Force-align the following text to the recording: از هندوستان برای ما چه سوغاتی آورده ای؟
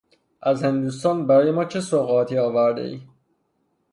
از 0.41 0.63
هندوستان 0.63 1.27
برای 1.27 1.51
ما 1.51 1.65
چه 1.65 1.81
سوغاتی 1.81 2.37
آورده 2.37 2.81
ای؟ 2.81 3.01